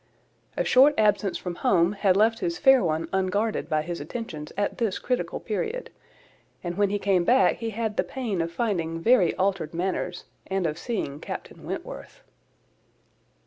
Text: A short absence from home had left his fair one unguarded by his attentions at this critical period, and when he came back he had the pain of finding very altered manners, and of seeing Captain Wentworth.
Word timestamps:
A 0.57 0.63
short 0.63 0.95
absence 0.97 1.37
from 1.37 1.53
home 1.57 1.93
had 1.93 2.17
left 2.17 2.39
his 2.39 2.57
fair 2.57 2.83
one 2.83 3.07
unguarded 3.13 3.69
by 3.69 3.83
his 3.83 3.99
attentions 3.99 4.51
at 4.57 4.79
this 4.79 4.97
critical 4.97 5.39
period, 5.39 5.91
and 6.63 6.75
when 6.75 6.89
he 6.89 6.97
came 6.97 7.23
back 7.23 7.57
he 7.57 7.69
had 7.69 7.97
the 7.97 8.03
pain 8.03 8.41
of 8.41 8.51
finding 8.51 8.99
very 8.99 9.35
altered 9.35 9.75
manners, 9.75 10.25
and 10.47 10.65
of 10.65 10.79
seeing 10.79 11.19
Captain 11.19 11.63
Wentworth. 11.67 12.23